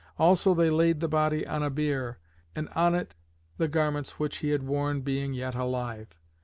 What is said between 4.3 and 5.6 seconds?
he had worn being yet